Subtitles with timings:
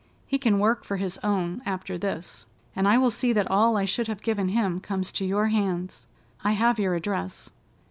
[0.25, 3.85] He can work for his own after this, and I will see that all I
[3.85, 6.07] should have given him comes to your hands.
[6.43, 7.51] I have your address.